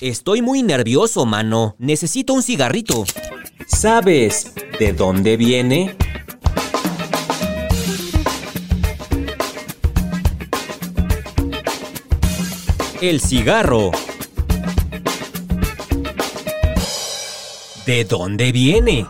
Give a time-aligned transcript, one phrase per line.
[0.00, 1.76] Estoy muy nervioso, mano.
[1.78, 3.04] Necesito un cigarrito.
[3.66, 5.96] ¿Sabes de dónde viene?
[13.00, 13.92] El cigarro.
[17.86, 19.06] ¿De dónde viene?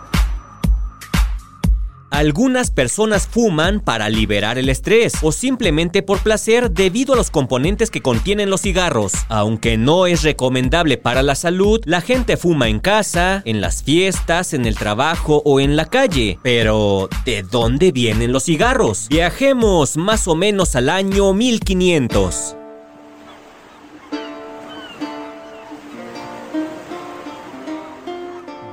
[2.15, 7.91] Algunas personas fuman para liberar el estrés o simplemente por placer debido a los componentes
[7.91, 9.15] que contienen los cigarros.
[9.29, 14.55] Aunque no es recomendable para la salud, la gente fuma en casa, en las fiestas,
[14.55, 16.39] en el trabajo o en la calle.
[16.45, 19.09] Pero, ¿de dónde vienen los cigarros?
[19.09, 22.59] Viajemos más o menos al año 1500.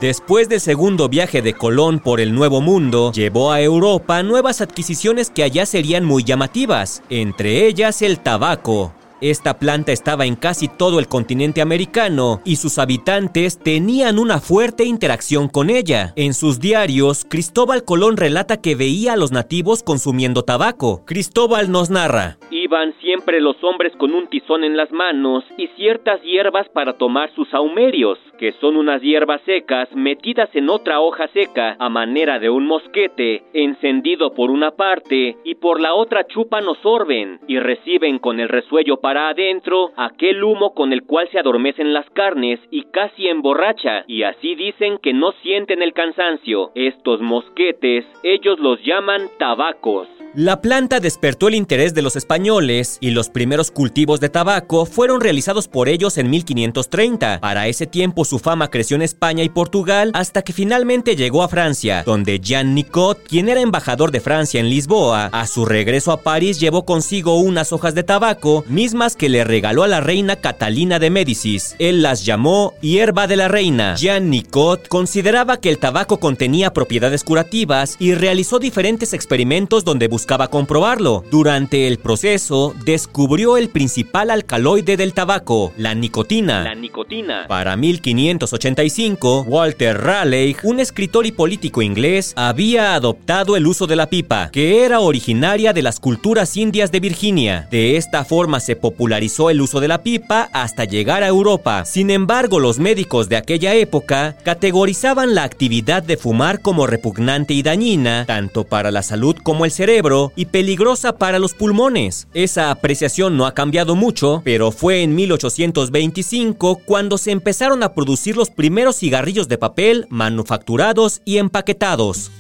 [0.02, 5.30] Después del segundo viaje de Colón por el Nuevo Mundo, llevó a Europa nuevas adquisiciones
[5.30, 8.96] que allá serían muy llamativas, entre ellas el tabaco.
[9.22, 14.86] Esta planta estaba en casi todo el continente americano y sus habitantes tenían una fuerte
[14.86, 16.13] interacción con ella.
[16.15, 21.04] En sus diarios, Cristóbal Colón relata que veía a los nativos consumiendo tabaco.
[21.05, 22.40] Cristóbal nos narra.
[22.72, 27.30] Iban siempre los hombres con un tizón en las manos y ciertas hierbas para tomar
[27.32, 32.49] sus saumerios, que son unas hierbas secas metidas en otra hoja seca a manera de
[32.49, 38.20] un mosquete, encendido por una parte y por la otra chupan o sorben y reciben
[38.20, 42.84] con el resuello para adentro aquel humo con el cual se adormecen las carnes y
[42.84, 46.72] casi emborracha, y así dicen que no sienten el cansancio.
[46.76, 50.08] Estos mosquetes, ellos los llaman tabacos.
[50.34, 55.20] La planta despertó el interés de los españoles y los primeros cultivos de tabaco fueron
[55.20, 57.41] realizados por ellos en 1530.
[57.41, 61.49] Para ese tiempo su fama creció en España y Portugal hasta que finalmente llegó a
[61.49, 66.22] Francia, donde Jean Nicot, quien era embajador de Francia en Lisboa, a su regreso a
[66.22, 70.97] París llevó consigo unas hojas de tabaco, mismas que le regaló a la reina Catalina
[70.97, 71.75] de Médicis.
[71.78, 73.96] Él las llamó hierba de la reina.
[73.96, 80.21] Jean Nicot consideraba que el tabaco contenía propiedades curativas y realizó diferentes experimentos donde buscaba
[80.22, 81.24] buscaba comprobarlo.
[81.32, 86.64] Durante el proceso, descubrió el principal alcaloide del tabaco, la nicotina.
[86.64, 87.48] La nicotina.
[87.48, 94.12] Para 1585, Walter Raleigh, un escritor y político inglés, había adoptado el uso de la
[94.12, 97.68] pipa, que era originaria de las culturas indias de Virginia.
[97.72, 101.84] De esta forma se popularizó el uso de la pipa hasta llegar a Europa.
[101.86, 107.64] Sin embargo, los médicos de aquella época categorizaban la actividad de fumar como repugnante y
[107.64, 112.28] dañina, tanto para la salud como el cerebro, y peligrosa para los pulmones.
[112.34, 118.36] Esa apreciación no ha cambiado mucho, pero fue en 1825 cuando se empezaron a producir
[118.36, 122.32] los primeros cigarrillos de papel manufacturados y empaquetados.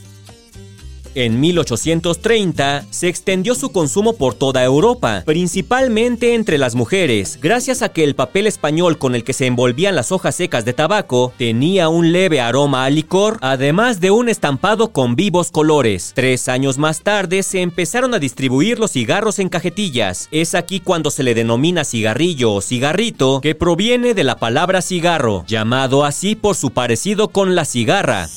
[1.13, 7.89] En 1830 se extendió su consumo por toda Europa, principalmente entre las mujeres, gracias a
[7.89, 11.89] que el papel español con el que se envolvían las hojas secas de tabaco tenía
[11.89, 16.13] un leve aroma a licor, además de un estampado con vivos colores.
[16.15, 20.29] Tres años más tarde se empezaron a distribuir los cigarros en cajetillas.
[20.31, 25.43] Es aquí cuando se le denomina cigarrillo o cigarrito, que proviene de la palabra cigarro,
[25.45, 28.29] llamado así por su parecido con la cigarra.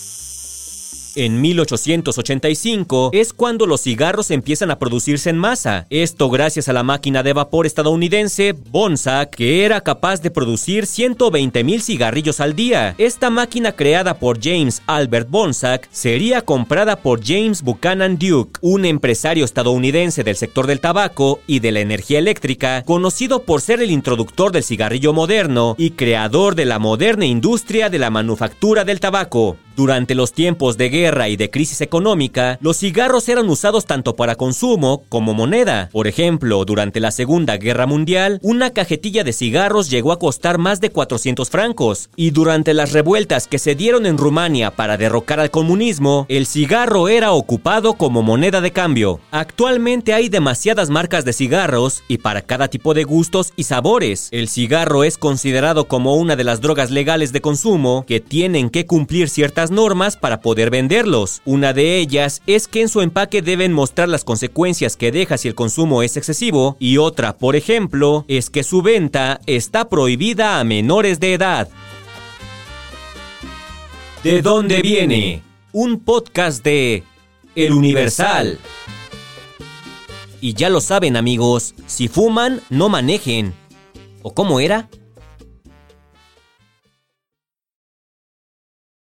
[1.16, 5.86] En 1885 es cuando los cigarros empiezan a producirse en masa.
[5.88, 11.62] Esto gracias a la máquina de vapor estadounidense Bonsack, que era capaz de producir 120
[11.62, 12.97] mil cigarrillos al día.
[12.98, 19.44] Esta máquina creada por James Albert Bonsack sería comprada por James Buchanan Duke, un empresario
[19.44, 24.50] estadounidense del sector del tabaco y de la energía eléctrica, conocido por ser el introductor
[24.50, 29.56] del cigarrillo moderno y creador de la moderna industria de la manufactura del tabaco.
[29.76, 34.36] Durante los tiempos de guerra y de crisis económica, los cigarros eran usados tanto para
[34.36, 35.88] consumo como moneda.
[35.90, 40.80] Por ejemplo, durante la Segunda Guerra Mundial, una cajetilla de cigarros llegó a costar más
[40.80, 42.08] de 400 francos.
[42.14, 47.08] Y durante las revueltas que se dieron en Rumania para derrocar al comunismo, el cigarro
[47.08, 49.18] era ocupado como moneda de cambio.
[49.32, 54.28] Actualmente hay demasiadas marcas de cigarros y para cada tipo de gustos y sabores.
[54.30, 58.86] El cigarro es considerado como una de las drogas legales de consumo que tienen que
[58.86, 61.43] cumplir ciertas normas para poder venderlos.
[61.45, 65.49] Una de ellas es que en su empaque deben mostrar las consecuencias que deja si
[65.49, 70.65] el consumo es excesivo y otra, por ejemplo, es que su venta está prohibida a
[70.65, 71.69] menores de edad.
[74.22, 75.43] ¿De dónde viene?
[75.72, 77.03] Un podcast de
[77.55, 78.59] El Universal.
[80.41, 83.55] Y ya lo saben amigos, si fuman, no manejen.
[84.22, 84.89] ¿O cómo era?